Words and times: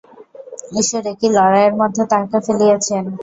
ঈশ্বর 0.73 1.03
এ 1.05 1.19
কী 1.19 1.27
লড়াইয়ের 1.31 1.73
মধ্যে 1.81 2.03
তাহাকে 2.11 2.37
ফেলিয়াছেন! 2.45 3.03